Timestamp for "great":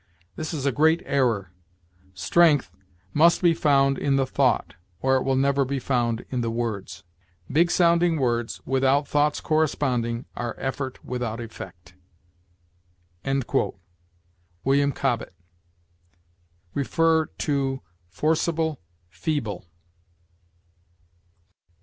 0.71-1.03